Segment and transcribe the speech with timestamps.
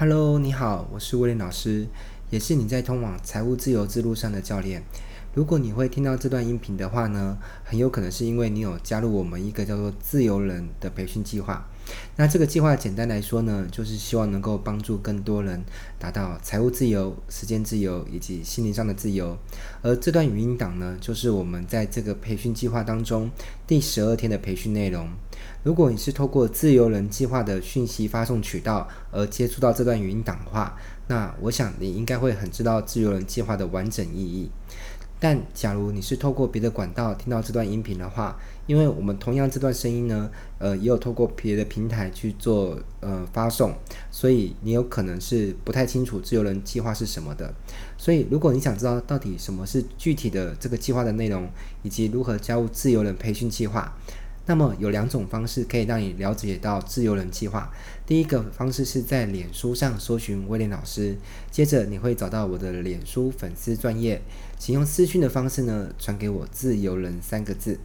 [0.00, 1.86] Hello，你好，我是威廉老师，
[2.30, 4.82] 也是你在通往财务自由之路上的教练。
[5.34, 11.68] 如果你会听到这段音频的话呢，很有可能是因为你有加入我们一个叫做“自由人”的培训计划。
[12.16, 15.62] 那这个计划简单来说呢，就是希望能够帮助更多人
[15.98, 19.36] 达到财务自由、时间自由以及心灵上的自由。
[19.82, 23.30] 而这段语音档呢，就是我们在这个培训计划当中
[23.66, 25.08] 第十二天的培训内容。
[25.62, 30.76] 如果你是透过自由人计划的讯息发送渠道而接触到这段语音档的话，
[31.08, 34.50] 那我想你应该会很知道自由人计划的完整意义。
[35.20, 43.74] 但假如你是透过别的管道听到这段音频的话，因为我们同样这段声音呢，呃，也有透过别的平台去做呃发送，
[44.10, 47.52] 所以你有可能是不太清楚自由人计划是什么的。
[47.98, 51.46] 所以，如果你想知道到底什么是具体的这个计划的内容，
[51.82, 53.94] 以及如何加入自由人培训计划。
[54.46, 57.70] 那么有两种方式可以让你了解到自由人计划。
[58.04, 61.16] 第一个方式是在脸书上搜寻威廉老师，
[61.50, 64.20] 接着你会找到我的脸书粉丝专业，
[64.58, 67.78] 请用私讯的方式呢传给我“自由人”三个字。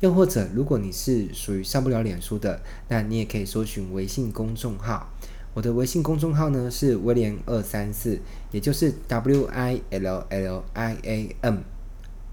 [0.00, 5.12] 又或者，如果你是属于上不了脸书的，那你也可以搜寻微信公众号。
[5.52, 8.18] 我的微信公众号呢是威廉二三四，
[8.50, 11.58] 也就是 W I L L I A M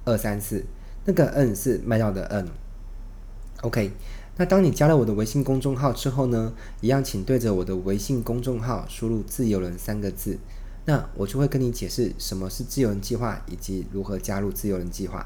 [0.06, 0.64] 二三四，
[1.06, 2.48] 那个 N 是卖药的 N。
[3.62, 3.92] OK，
[4.36, 10.38] 那当你加了我的微信公众号之后呢，一样请对着我的微信公众号输入“自由人”三个字，
[10.86, 15.26] 那我就会跟你解释什么是自由人计划以及如何加入自由人计划。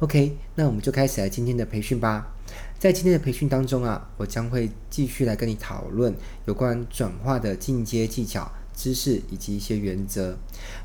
[0.00, 2.34] OK，那我们就开始来今天的培训吧。
[2.78, 6.12] 在今天的培训当中啊，我将会继续来跟你讨论
[6.46, 8.50] 有关转化的进阶技巧。
[8.74, 10.36] 知识以及一些原则，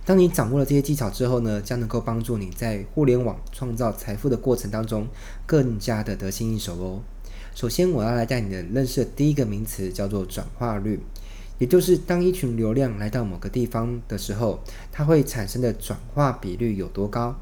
[0.05, 5.07] 当你掌握了这些技巧之后呢，将能够帮助你在互联网创造财富的过程当中
[5.45, 7.01] 更加的得心应手哦。
[7.55, 10.99] 首先，我要来带你的认识的第一个名词叫做转化率，
[11.57, 14.59] 也就是当一群流量来到某个地方的时候，
[14.91, 17.35] 它会产生的转化比率有多高。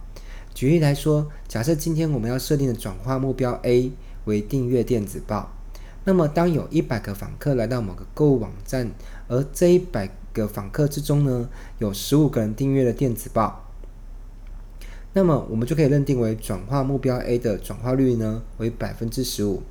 [0.55, 3.91] 举例来说，假设今天我们要设定的转化目标 A
[4.25, 5.53] 为订阅电子报，
[6.03, 8.89] 那么当有一百个访客来到某个购物网站，
[9.27, 11.49] 而这一百个访客之中呢，
[11.79, 13.65] 有十五个人订阅了电子报，
[15.13, 19.63] 那么我们就可以认定为转化目标 A 的转化率呢为百分之十五。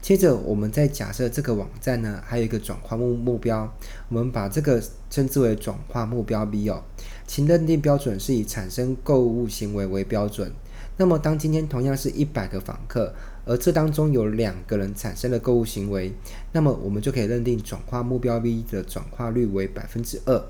[0.00, 3.70] 接着，我们再假设这个网站呢还有一个转化目目标，
[4.08, 6.82] 我们把这个称之为转化目标 B 哦，
[7.26, 10.52] 其认定标准是以产生购物行为为标准。
[10.98, 13.14] 那么，当今天同样是一百个访客，
[13.44, 16.12] 而这当中有两个人产生了购物行为，
[16.52, 20.42] 那么我们就可以认定转化目标 B 的转化率为百分之二。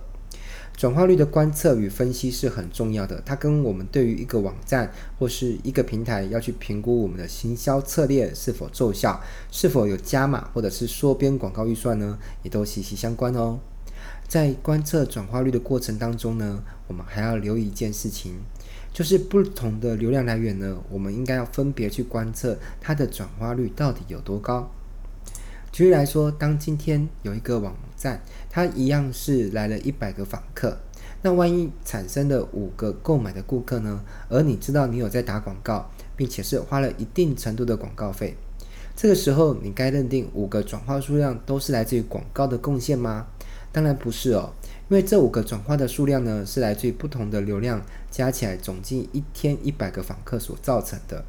[0.76, 9.18] 转化率的观测与分析是很重要的，它跟我们对于一个网站或是一个平台要去评估我们的行销策略是否奏效，
[9.50, 13.58] 是否有加码或者是缩编广告预算呢，也都息息相关哦。
[14.28, 18.34] 在观测转化率的过程当中呢，我们还要留意一件事情。
[18.96, 24.70] 就是不同的流量来源呢，我们应该要分别去观测它的转化率到底有多高。
[25.70, 30.78] 举例来说，当今天有一个网站，它一样是来了一百个访客，
[31.20, 34.00] 那万一产生了五个购买的顾客呢？
[34.30, 38.34] 而你知道你有在打广告，并且是花了一定程度的广告费，
[38.96, 43.26] 这个时候你该认定五个转化数量都是来自于广告的贡献吗？
[43.70, 44.54] 当然不是哦。
[44.88, 51.24] 因为这五个转化的数量呢，是来自于不同的流量加起来总计一天一百个访客所造成的。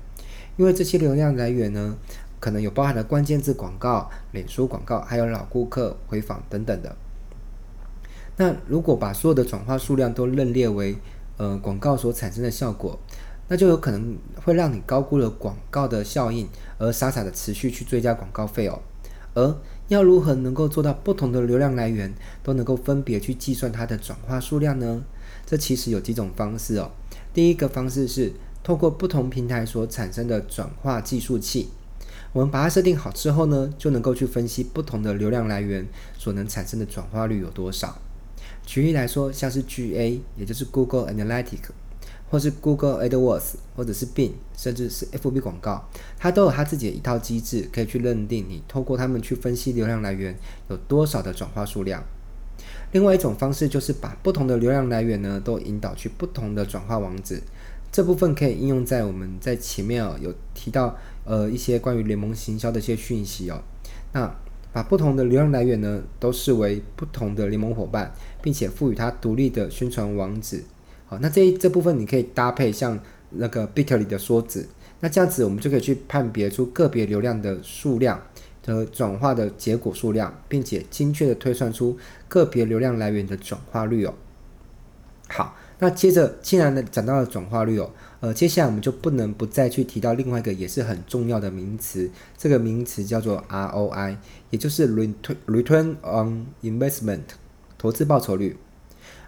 [0.57, 1.95] 因为这些流量来源呢，
[2.39, 6.95] 可能有包含了关键字广告、脸书广告，还有老顾客回访等等的。
[8.35, 10.95] 那如果把所有的转化数量都认列为
[11.37, 12.99] 呃广告所产生的效果，
[13.47, 16.47] 那就有可能会让你高估了广告的效应，
[16.77, 18.79] 而傻傻的持续去追加广告费哦。
[19.37, 19.55] 而
[19.87, 22.11] 要如何能够做到不同的流量来源
[22.41, 25.03] 都能够分别去计算它的转化数量呢？
[25.45, 26.89] 这其实有几种方式哦。
[27.35, 28.33] 第一个方式是
[28.63, 31.69] 透过不同平台所产生的转化计数器，
[32.33, 35.87] 我们把它设定好之后呢，就能够去分析不同的流量来源
[36.17, 38.01] 所能产生的转化率有多少。
[38.65, 41.69] 举例来说，像是 GA，也就是 Google Analytics。
[42.29, 45.87] 或是 Google AdWords，或者是 Bing，甚至是 FB 广告，
[46.17, 50.37] 它都有它自己的一套机制，可以去认定你透过它们去分析流量来源
[50.69, 52.03] 有多少的转化数量。
[52.91, 57.41] 另外一种方式就是把不同的流量来源呢，都引导去不同的转化网址。
[57.91, 63.61] 这部分可以应用在我们在前面哦有提到呃一些关于联盟行销的一些讯息哦。
[64.11, 64.33] 那
[64.73, 70.63] 把不同的流量来源呢，都视为不同的联盟伙伴，并且赋予它独立的宣传网址。
[71.09, 72.99] 好，那这一这部分你可以搭配像
[73.29, 74.67] 那个 Bitly 的梭子，
[74.99, 78.21] 那这样子我们就可以去判别出个别流量的数量，
[78.61, 84.13] 的转化的结果数量，并且精确的推算出个别流量来源的转化率哦。
[85.29, 87.89] 好，那接着既然呢讲到了转化率哦，
[88.19, 94.17] 呃，接下来我们就不能不再去提到另外一个也是很重要的名词，这个名词叫做 ROI，
[94.49, 94.93] 也就是
[95.45, 97.21] Return on Investment，
[97.77, 98.57] 投资报酬率。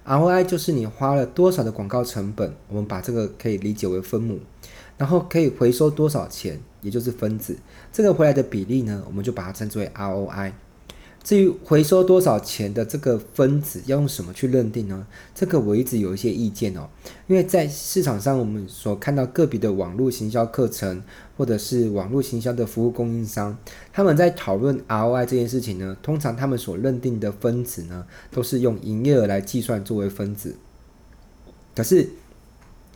[0.06, 4.40] ROI 就是你花了多少的广告成本，我们把这个可以理解为分母，
[4.98, 7.58] 然后可以回收多少钱，也就是分子。
[7.92, 10.54] 这个回来的比例呢，我们就把它称之为 ROI。
[11.24, 15.06] 至于回收多少钱的这个分子要用什么去认定呢？
[15.36, 16.88] 这个我一直有一些意见哦，
[17.28, 21.04] 因为在市场上我们所看到个别的网络行销课程，
[21.38, 23.56] 或者是网络行销的服务供应商，
[23.92, 30.56] 他们在讨论 ROI 这件事情呢，通常他们所认定的分子呢，都是用营业额来计算作为分子。
[31.76, 32.10] 可是，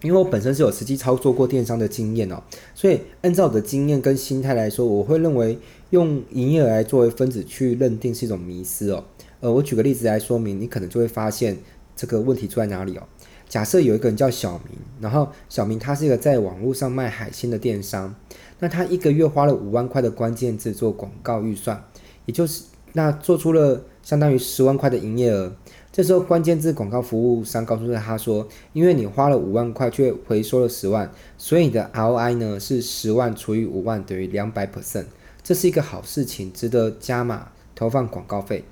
[0.04, 2.44] 因为我本身是有实际操作过电商的经验哦，
[2.76, 5.58] 所以按照我的经验跟心态来说，我会认为
[5.92, 9.06] 用营业额来作为分子去认定是一种迷失哦。
[9.40, 11.58] 呃，我举个例子来说明，你可能就会发现
[11.96, 13.04] 这个问题出在哪里哦。
[13.48, 18.14] 假设有一个人叫小明，然后小明他是一个在网络上卖海鲜的电商，
[18.60, 21.82] 那他一个月花了五万块的关键字做广告预算，
[22.26, 25.56] 也就是那做出了相当于十万块的营业额。
[25.94, 35.06] 这时候，关键字广告服务商告诉他说：“因为你花了五万块，却回收了十万，所以你的 ROI 呢是十万除以五万等于两百 percent。
[35.44, 38.64] 这是一个好事情，值得加码投放广告费。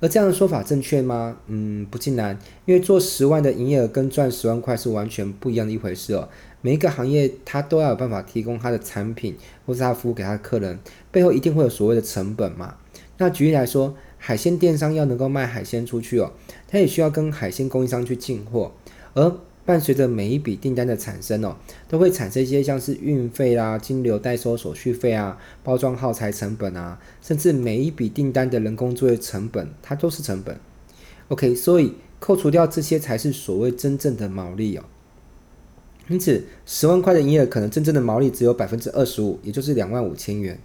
[0.00, 1.36] 而这样的说法正确吗？
[1.46, 6.28] 嗯，不尽然，因为做十万的营业额跟赚十万块是完全不一样的一回事哦。
[6.62, 10.80] 每一个行业，它都要有办法提供它的产品或是它服务给它的客人，
[11.12, 12.74] 背后一定会有所谓的成本嘛。
[13.18, 16.32] 那举例来说。”海鲜电商要能够卖海鲜出去哦，
[16.66, 18.72] 它也需要跟海鲜供应商去进货，
[19.14, 21.56] 而伴随着每一笔订单的产生哦，
[21.88, 30.58] 都会产生一些像是运费啦、金流代收手续费啊、包装耗材成本啊，甚至每一笔订单的人工作业成本，它都是成本。
[31.28, 34.84] OK，所以扣除掉这些才是所谓真正的毛利哦。
[36.08, 40.56] 因此，十万块的营业额可能真正的毛利只有百分之二十五，也就是两万五千元。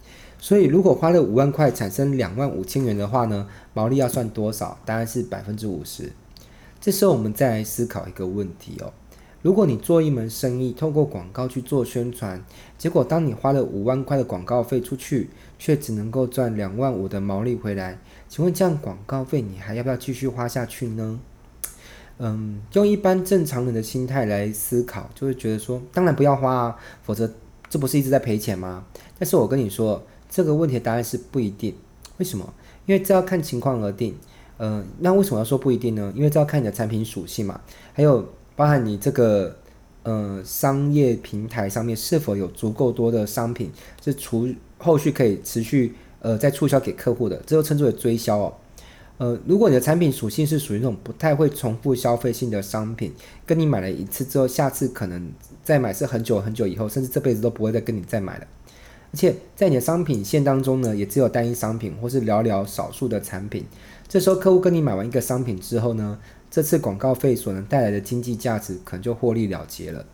[0.43, 4.79] 所以，如果花了五万块产生两万五千元的话呢，毛利要算多少？
[4.83, 6.11] 当然是百分之五十。
[6.79, 8.91] 这时候我们再来思考一个问题哦：
[9.43, 12.43] 如果你做一门生意，透过广告去做宣传，
[12.75, 15.29] 结果当你花了五万块的广告费出去，
[15.59, 21.19] 却只能够赚两万五的毛利回来，请问这样广告费你还要不要继续花下去呢？
[22.17, 27.31] 嗯，用一般正常人的心态来思考，就会觉得说，当然不要花啊，否则
[27.69, 28.85] 这不是一直在赔钱吗？
[29.19, 30.03] 但是我跟你说。
[30.31, 31.75] 这个问题的答案是不一定，
[32.17, 32.51] 为什么？
[32.87, 34.15] 因为这要看情况而定。
[34.57, 36.13] 呃，那为什么要说不一定呢？
[36.15, 37.59] 因为这要看你的产品属性嘛，
[37.93, 38.23] 还有
[38.55, 39.57] 包含你这个
[40.03, 43.71] 呃商业平台上面是否有足够多的商品
[44.03, 44.47] 是除
[44.77, 48.53] 后续可以持续呃再促销给客户的，这就称之为追销哦。
[49.17, 53.11] 呃，如果你的产品属性是属于那种不太会重复消费性的商品，
[53.45, 55.31] 跟你买了一次之后，下次可能
[55.63, 58.45] 再买是很久很久以后，甚至这辈子都不会再跟你再买了。
[59.13, 63.65] 而且在你的商品线当中呢，也只有单一商品或是寥寥少数的产品。
[64.07, 66.17] 这时候客户跟你买完一个商品之后呢，
[66.49, 70.05] 这次广告费所能带来的经济价值可能就获利了结了。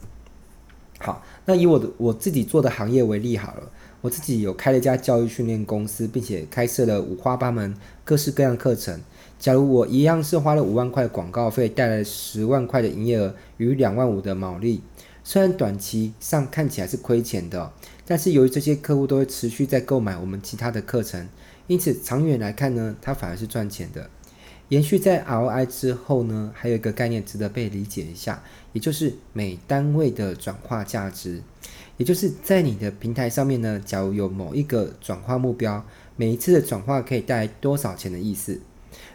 [0.99, 3.71] 好，那以我的我自己做的行业为例好了，
[4.01, 8.99] 我自己有开了一家教育训练公司，并且开设了五花八门、各式各样的课程。
[9.37, 14.81] 假如我一样是花了五万块广告费，带来十万块的营业额与两万五的毛利。
[15.23, 17.71] 虽然短期上看起来是亏钱的，
[18.07, 21.27] 但是由于这些客户都会持续在购买我们其他的课程，
[21.67, 24.09] 因此长远来看呢，它反而是赚钱的。
[24.69, 31.41] 延续在 ROI 之后呢，还有一个概念值得被理解一下，也就是每单位的转化价值。
[31.97, 35.85] 也就是在你的平台上面呢，假如有某一个转化目标，
[36.15, 38.61] 每一次的转化可以带来多少钱的意思。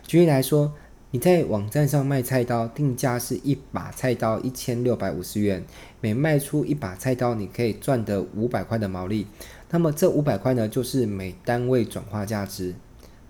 [0.06, 0.72] 举例来说。
[1.14, 5.62] 你在网站上卖菜刀，定价是一把菜刀一千六百五十元，
[6.00, 9.26] 每卖出一把菜刀，你可以赚得五百块的毛利。
[9.68, 12.74] 那么这五百块呢，就是每单位转化价值。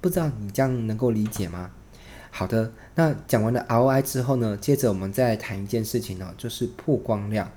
[0.01, 1.73] 不知道你这样能够理解吗？
[2.31, 7.51] 好的，那讲完了 ROI 之后呢，接着我们再谈一件事情呢，就是曝光量。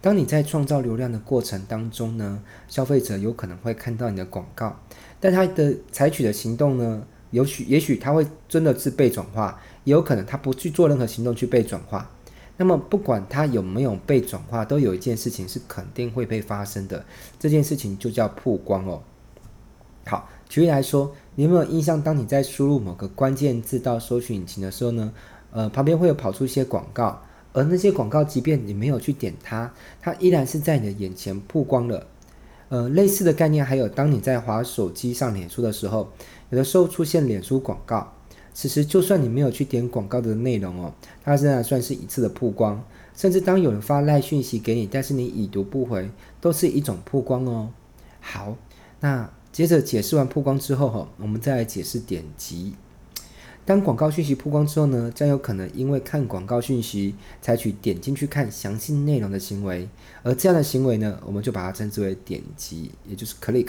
[0.00, 4.80] 当你在创造流量的过程当中呢，消费者有可能会看到你的广告，
[5.20, 7.06] 但他的采取的行动呢？
[7.30, 12.10] 也许也许他会真的是被转化，也有可能他不去做任何行动去被转化。
[12.56, 17.04] 那么不管他有没有被转化，都有一件事情是肯定会被发生的，
[17.38, 19.02] 这件事情就叫曝光哦。
[20.06, 22.02] 好，举例来说，你有没有印象？
[22.02, 25.12] 当你在输入某个关键字到搜寻引擎的时候呢，
[25.52, 27.22] 呃，旁边会有跑出一些广告，
[27.52, 32.06] 而那些广告即便你没有去点它，它依然是在你的眼前曝光了。
[32.70, 36.08] 呃，类似的概念还有，当你在滑手机上脸书的时候，
[36.50, 38.12] 有的时候出现脸书广告，
[38.54, 42.82] 其实就算你没有去点广告的内容哦，它仍然算是一次的曝光。
[43.16, 46.08] 甚至当有人发赖讯息给你，但是你已读不回，
[46.40, 47.70] 都是一种曝光哦。
[48.20, 48.56] 好，
[49.00, 52.74] 那接着解释完曝光之后哈，我们再来解释点击。
[53.70, 59.88] 当广告讯息曝光之后呢，将有可能因为看广告讯息，采取点进去看详细内容的行为，
[60.24, 63.68] 而这样的行为呢，我们就把它称之为点击，也就是 click。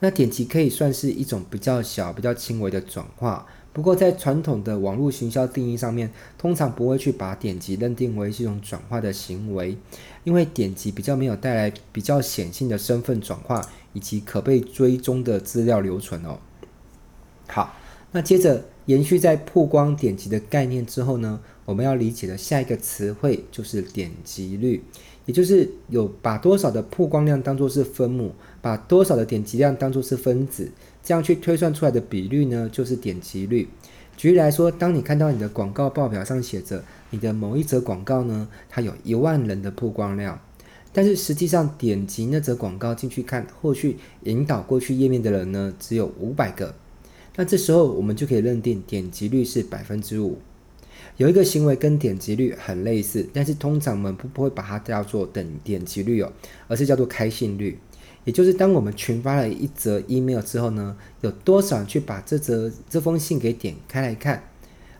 [0.00, 9.78] 那点击可以算是一种比较小、比较轻微的转化，不过在传统的网络行销定义上面，通常不会去把点击认定为是一种转化的行为，
[10.24, 16.38] 因为点击比较没有带来比较显性的身份转化以及可被追踪的资料留存哦。
[17.48, 17.74] 好，
[18.12, 18.62] 那接着。
[18.86, 24.82] 延续在曝光点击的概念之后呢，我们要理解的下一个词汇就是点击率，
[25.26, 30.70] 也就是有把多少的曝光量当作是分母，把多少的点击量当作是分子，
[31.02, 33.68] 这样去推算出来的比率呢，就是点击率。
[34.16, 40.40] 举例来说，当你看到你的广告报表上写着你的某一则广告呢，它有一万人的曝光量，
[40.92, 46.72] 但是实际上点击那则广告进去看后续引导过去页面的人呢，只有五百个。
[47.36, 50.38] 那这时候我们就可以认定点击率是百分之五。
[51.18, 56.30] 有一个行为跟点击率很类似，但是通常我们不不会把它叫做等点击率哦，
[56.68, 57.78] 而是叫做开信率。
[58.24, 64.42] 也就是当我们群发了一则 email 之后呢，有多少人去把这则这封信给点开来看？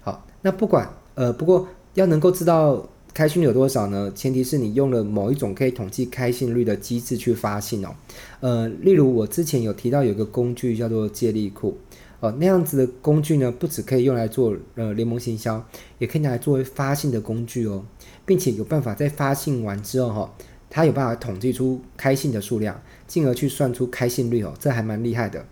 [0.00, 4.10] 好，那不管呃，不过要能够知道开信率有多少呢？
[4.14, 7.94] 前提是你用了某一种可以统计开信率的机制去发信哦。
[8.40, 11.76] 呃，例如我之前有提到有个工具叫做借力库。
[12.20, 15.62] 哦，那样子的工具呢，不只可以用来做呃联盟行销，
[15.98, 17.84] 也可以拿来作为发信的工具哦，
[18.24, 20.34] 并且有办法在发信完之后哈、
[20.70, 25.44] 它有办法统计出开信的数量，进而去算出开信率哦，这还蛮厉害的。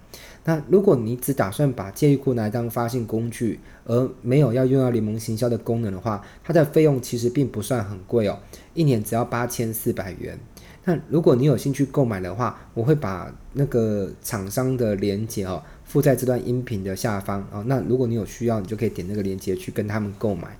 [0.47, 8.39] 那如果你只打算把借力库拿来当发信工具，而没有要用到联盟行销的功能的话，它的费用其实并不算很贵哦，
[8.75, 10.39] 一年只要八千四百元。
[10.87, 15.63] 那如果你有兴趣购买的话，我会把那个厂商的链接哦。
[15.85, 20.59] 附在这段音频的下方啊、哦，那如果你有需要，你就可以点那个链接去跟他们购买。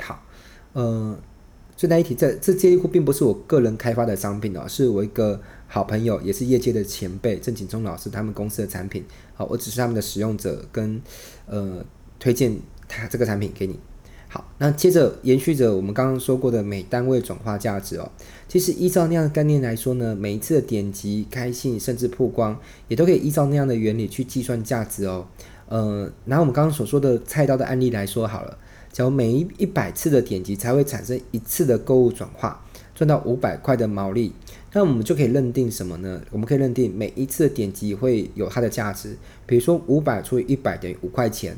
[0.00, 0.22] 好，
[0.72, 1.18] 呃，
[1.76, 9.04] 顺带一提，这这借力库并不是我个人开发的商品哦，是我一个好朋友，也是业界的前辈郑景忠老师他们公司的产品。
[9.34, 11.00] 好，我只是他们的使用者跟
[11.46, 11.84] 呃
[12.18, 13.78] 推荐他这个产品给你。
[14.32, 18.08] 好，那接着延续着我们刚刚说过的每单位转化价值哦，
[18.46, 22.56] 其实依照那样的概念来说呢，每一次的点击、开信甚至曝光，
[22.86, 25.26] 也都可以依照那样的原理去计算价值哦。
[25.66, 28.56] 呃，拿我们刚刚所说的菜刀的案例来说好了，
[28.92, 34.32] 假如每一一百次的点击才会产生一次的购物转化，赚到五百块的毛利，
[34.72, 36.22] 那我们就可以认定什么呢？
[36.30, 41.56] 我们可以认定每一次的点击会有它的价值，比如说五百除以一百等于五块钱。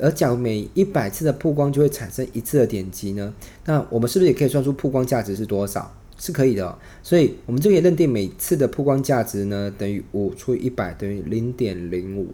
[0.00, 3.34] 而假如每一百次的曝光就会产生一次的点击呢？
[3.64, 5.92] 那我们是不是也可以算出曝光价值是多少？
[6.18, 6.78] 是可以的。
[7.02, 12.32] 所以我们就可以认定每次的曝光价值呢，等于五除以一百等于零点零五。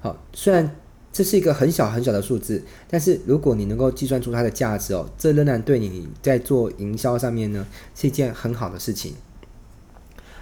[0.00, 0.76] 好，虽然
[1.12, 9.14] 这是一个很小很小的数字，但是如果你能够计算出它的价值哦，这仍然对你在做营销上面呢，是一件很好的事情。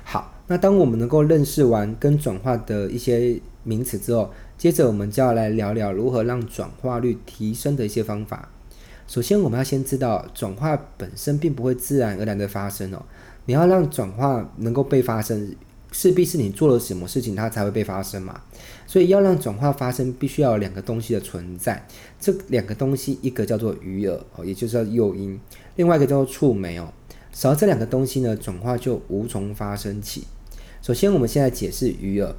[0.03, 8.49] 好，那当我们能够认识完跟转化的一些名词之后，接着我们就要来聊聊如何让转化率提升的一些方法。
[9.07, 13.01] 首先，我们要先知道转化本身并不会自然而然的发生哦。
[13.47, 15.55] 你要让转化能够被发生，
[15.93, 18.43] 势必是你做了什么事情它才会被发生嘛。
[18.87, 21.87] 所以要让转化发生，必须要有两个东西的存在。
[22.21, 25.39] 这两个东西，一个叫做鱼饵哦，也就是诱因；
[25.77, 26.93] 另外一个叫做触媒哦。
[27.33, 30.25] 少了这两个东西呢，转化就无从发生起。
[30.83, 32.35] 首先，我们现在解释鱼饵。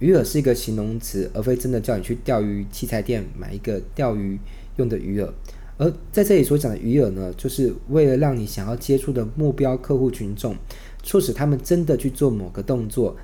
[0.00, 4.38] 鱼饵是一个形容词，而非真的叫你去钓鱼器材店买一个钓鱼
[4.76, 5.30] 用的鱼饵。
[5.76, 10.56] 而在这里所讲的鱼饵呢，就是为了让你想要接触的目标客户群众，
[11.02, 13.16] 促使他们真的去做某个动作，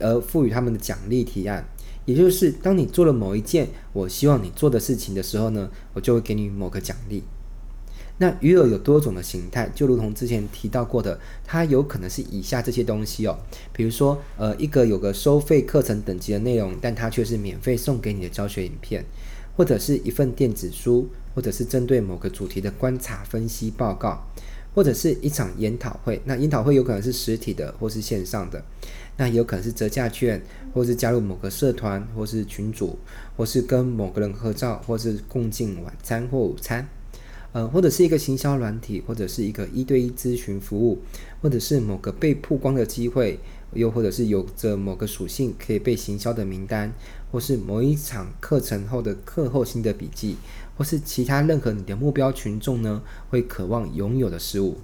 [0.00, 1.66] 而赋予他们的奖励提案。
[2.04, 7.22] 也就是当你做了某一件我希望你做的事情的时候呢，我就会给你某个奖励。
[8.18, 13.38] 那余额有多种的形态，就如同之前提到过的，它有可能是以下这些东西哦，
[13.74, 19.04] 比如说，呃，一个有个收费课程等级的内容，但它却是免费送给你的教学影片，
[19.54, 24.26] 或者是一份电子书，或者是针对某个主题的观察分析报告，
[24.74, 26.22] 或者是一场研讨会。
[26.24, 28.64] 那研讨会有可能是实体的，或是线上的，
[29.18, 30.42] 那也有可能是折价券，
[30.72, 32.98] 或是加入某个社团，或是群组，
[33.36, 36.88] 或是跟某个人合照，或是共进晚餐或午餐。
[37.56, 40.98] 呃，或者是一个行销软体，或者是一个一对一咨询服务，
[41.40, 43.40] 或者是某个被曝光的机会，
[43.72, 46.92] 又或者是有着某个属性可以被行销的名单，
[47.32, 50.36] 或是某一场课程后的课后心得笔记，
[50.76, 54.76] 或是其他任何你的目标群众呢会渴望拥有的事物。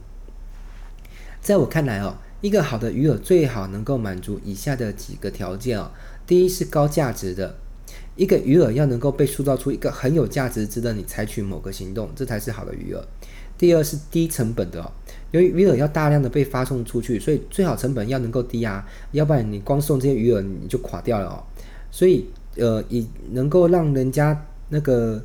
[1.43, 5.91] 在我看来哦，一个好的鱼饵最好能够满足以下的几个条件哦。
[6.27, 7.59] 第一是高价值的，
[8.17, 13.01] 一个鱼饵要能够被塑造出一个很有价值，值得你采取某个行动，这才是好的鱼饵。
[13.59, 14.91] 第二是低成本的哦，
[15.31, 21.43] 由于鱼饵要大量的被发送出去，所以最好成本要能够低啊，要不然你光送这些鱼饵你就垮掉了哦。
[21.91, 22.27] 所以
[22.57, 25.23] 呃，以能够让人家那个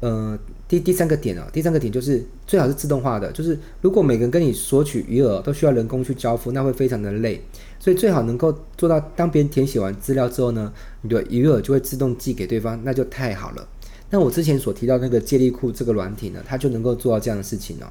[0.00, 7.42] 呃第第三个点哦，第三个点就是最好是自动化的，就是如果每个人跟你索取鱼饵都需要人工去交付，那会非常的累，
[7.86, 13.68] 所以最好能够做到，当别人填写完资料之后呢，你的余额就会自动寄给对方，那就太好了。
[14.10, 17.86] 那我之前所提到那个借力库这个软体呢，它就能够做到这样的事情哦。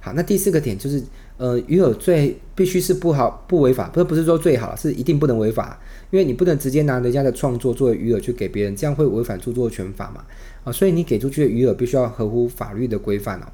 [0.00, 1.02] 好，那第四个点就是，
[1.36, 5.78] 呃，余额最必须是不好不违法，不是不是说最好，是一定不能违法，
[6.10, 10.24] 因为你不能直接拿人家的创作作为余额去给别人，这样会违反著作权法嘛。
[10.64, 13.46] 啊，所以你给出去的余额必须要合乎法律的规范哦。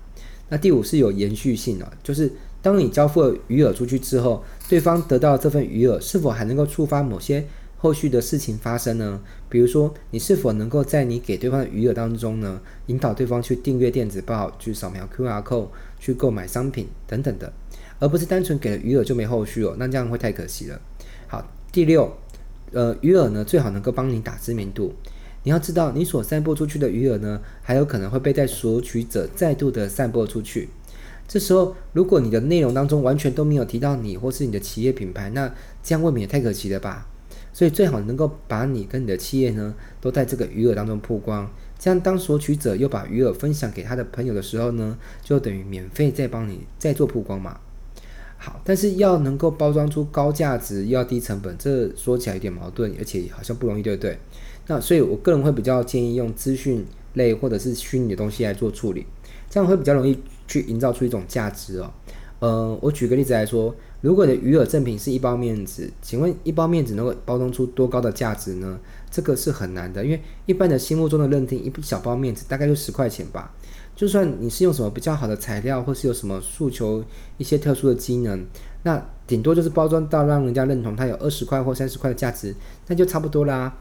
[0.48, 2.30] 那第五是有延续性哦，就是
[2.62, 7.44] 当你交付了鱼饵出去之后，对方得到这份鱼饵是否还能够触发某些
[7.76, 9.20] 后续的事情发生呢？
[9.48, 17.52] 比如说，你是否能够在你给对方的鱼饵当中呢，引导对方去订阅电子报、去扫描 QR code、去购买商品等等的，
[17.98, 20.80] 而不是单纯给了鱼饵就没后续哦，那这样会太可惜了。
[21.26, 22.16] 好，第六，
[22.70, 24.94] 呃，鱼饵呢最好能够帮你打知名度。
[25.42, 30.68] 你要知道，你所散播出去的鱼饵呢，还有可能会被在索取者再度的散播出去。
[31.32, 35.50] 这时候，如果你的内容当中完全都没有提到你或是你的企业品牌，那
[35.82, 37.06] 这样未免也太可惜了吧？
[37.54, 47.58] 所以最好能够把你跟你的企业呢，都在这个鱼饵当中曝光，这样当索取者又把鱼饵分享给他的朋友的时候呢，就等于免费再帮你再做曝光嘛。
[48.36, 54.18] 好，但是要能够包装出高价值又要低成本，这说起来有点矛盾，而且好像不容易，对不对？
[54.66, 59.06] 那所以我个人会比较建议用资讯类或者是虚拟的东西来做处理，
[59.50, 61.92] 这样会比较容易去营造出一种价值哦。
[62.40, 63.74] 呃，我举个例子来说。
[64.02, 68.76] 如果你的鱼饵赠品是一包面纸，请问一包面纸能够包装出多高的价值呢？
[69.08, 73.54] 这个是很难的，因为一般的心目中的认定，一小包面纸大概就十块钱吧。
[73.94, 77.04] 就算你是用什么比较好的材料，或是有什么诉求
[77.38, 78.44] 一些特殊的机能，
[78.82, 82.52] 那顶多就是包装到让人家认同它有二十块或三十块的价值，
[82.88, 83.72] 那就差不多啦。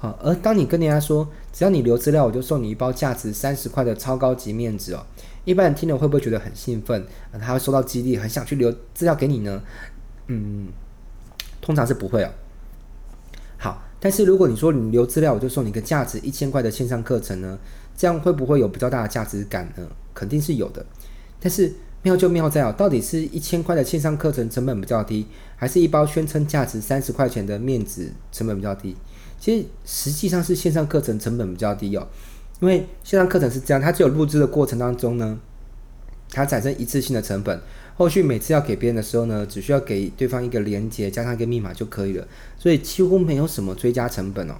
[0.00, 5.04] 好，而当你跟人家说，只要你留资料，我就送你一包价值三十块的超高级面纸哦。
[5.44, 7.04] 一般人听了会不会觉得很兴奋？
[7.38, 9.62] 他会受到激励，很想去留资料给你呢？
[10.28, 10.68] 嗯，
[11.60, 12.30] 通常是不会哦。
[13.58, 17.58] 好，但是如果你说你留资料，我就送你一个价值一千块的线上课程呢，
[17.94, 19.86] 这样会不会有比较大的价值感呢？
[20.14, 20.86] 肯定是有的。
[21.38, 28.96] 但是妙就妙在哦，到底是一千块的线上课程成本比较低，还是一包宣称价值三十块钱的面纸成本比较低？
[29.40, 32.06] 其实实际上是线上课程成本比较低哦。
[32.60, 35.38] 因为线上课程是这样，它只有录制的过程当中呢，
[36.30, 37.58] 它产生一次性的成本，
[37.96, 44.56] 后续每次要给别人的时候呢，只需要给对方一个连接，加上一个密码就可以了，所以几乎没有什么追加成本哦。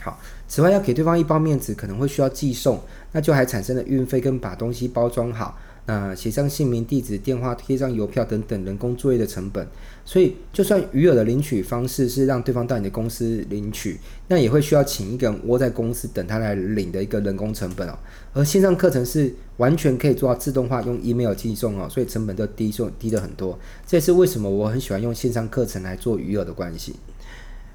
[0.00, 5.56] 好，此外要给对方一包面纸，可能会需要寄送，那就还产生了运费跟把东西包装好。
[5.88, 9.66] 那写上姓名、地址、电话，贴上邮票等等人工作业的成本，
[10.04, 13.98] 所以就算鱼饵的领取方式是让对方到你的公司领取，
[14.28, 17.98] 那也会需要请一个人窝在公司等他来领的一个人工成本哦。
[18.34, 23.58] 而线上课程是完全可以做到自动化，用 email 寄送哦，所以成本就低，就低了很多。
[23.86, 26.96] 这也是为什么我很喜欢用线上课程来做鱼饵的关系。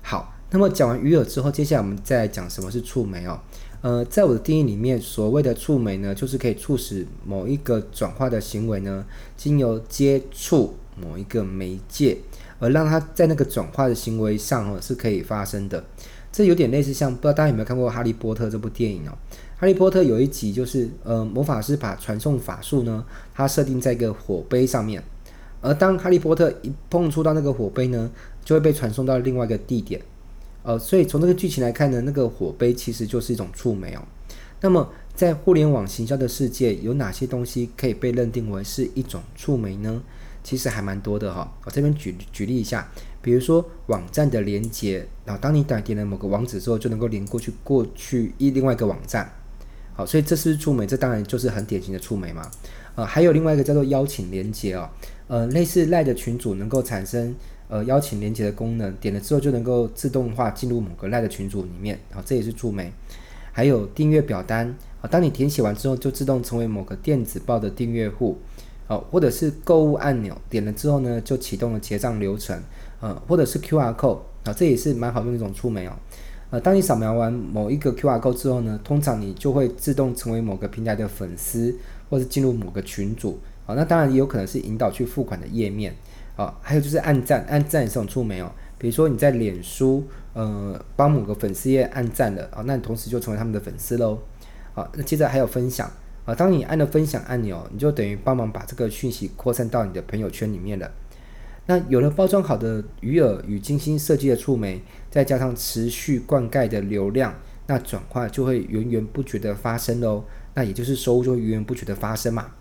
[0.04, 3.40] 好，那么讲完鱼饵之后，接下来我们再来讲什么是触媒哦。
[3.84, 12.18] 呃，在我的定义里面，所谓的触媒呢，就是可以促使某一个转化的行为呢，经由接触某一个媒介，
[12.60, 15.84] 而让它在那个转化的行为上哦，是可以发生的。
[16.32, 19.12] 这有点类似像，不知道大家有没有看过《哈利波特》这部电影哦？
[19.60, 25.04] 《哈利波特》有一集就是，呃，魔法师把传送法术呢，它设定在一个火杯上面，
[25.60, 28.10] 而当哈利波特一碰触到那个火杯呢，
[28.46, 30.02] 就会被传送到另外一个地点。
[30.64, 34.02] 呃，所以从这个剧情来看呢，那个火杯其实就是一种触媒哦。
[34.62, 40.02] 那么在互联网行销的世界，有哪些东西可以被认定为是一种触媒呢？
[40.42, 42.90] 其实还蛮多的哈、我这边举举例一下，
[43.22, 49.30] 比如说网站的连接，然后当你点点了某个网址之后，就能够连过去过去一另外一个网站。
[49.94, 52.50] 好，所以这是触媒，这当然就是很典型的触媒嘛。
[52.96, 54.90] 呃，还有另外一个叫做邀请连接哦，
[55.28, 57.36] 呃，类似赖的群组能够产生。
[57.74, 62.94] 呃，邀请连接的功能，点了之后就能够自动化进入某个赖的群组里面，啊，这也是触媒。
[63.52, 64.68] 还有订阅表单，
[65.02, 68.38] 啊，当你填写完之后，就自动成为某个电子报的订阅户，
[68.88, 72.56] 哦，或者是购物按钮，点了之后呢，就启动了结账流程，
[73.02, 75.94] 呃，或者是 QR code 啊，这也是蛮好用的一种触媒哦。
[76.52, 81.76] 呃，当你扫描完某一个 QR code 之后呢，通常你就会自动成为某个平台的粉丝，
[82.08, 83.40] 或是进入某个群组。
[83.66, 85.96] 啊，那当然也有可能是引导去付款的页面。
[86.36, 88.52] 啊，还有就是按赞，按赞也是种触媒哦。
[88.78, 94.20] 比如说你在脸书，呃，帮某个粉丝页按赞了，啊，那你同时就成为他们的粉丝喽。
[94.74, 95.90] 好，那接着还有分享。
[96.26, 100.90] 啊，当你按了分享按钮，你就等于帮忙把这个讯息扩散到你的朋友圈里面了。
[101.66, 107.36] 那有了包装好的鱼饵与精心设计的触媒，再加上持续灌溉的流量，
[107.68, 110.24] 那转化就会源源不绝的发生喽。
[110.56, 112.52] 那也就是收入就会源源不绝的发生嘛。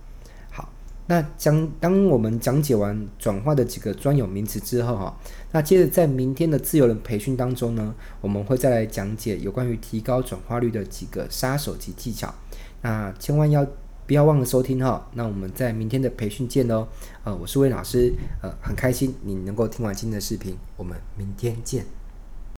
[1.06, 5.16] 那讲当我们讲解完转化的几个专有名词之后哈，
[5.50, 12.34] 那接着在明天的自由人培训当中呢，我们会再来讲解有关于提高转化率的几个杀手级技巧。
[12.80, 13.66] 那千万要。
[14.04, 16.86] 不要忘了收听哈，那我们在明天的培训见喽。
[17.22, 18.12] 呃，我是魏老师，
[18.42, 22.01] 呃，很开心你能够听完今天的视频，我们明天见。